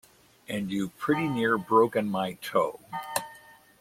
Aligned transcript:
And 0.47 0.71
you've 0.71 0.97
pretty 0.97 1.27
near 1.27 1.59
broken 1.59 2.09
my 2.09 2.33
toe. 2.41 2.79